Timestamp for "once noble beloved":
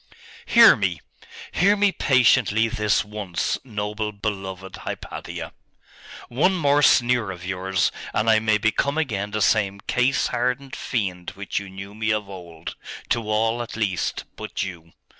3.05-4.77